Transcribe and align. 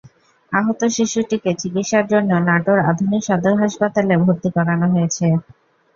আহত 0.51 0.81
শিশুটিকে 0.95 1.51
চিকিৎসার 1.61 2.05
জন্য 2.11 2.31
নাটোর 2.47 2.79
আধুনিক 2.89 3.21
সদর 3.27 3.53
হাসপাতালে 3.61 4.13
ভর্তি 4.23 4.49
করা 4.55 4.73
হয়েছে। 4.85 5.25